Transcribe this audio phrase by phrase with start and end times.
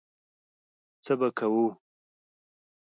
[1.03, 1.65] څه به کوو.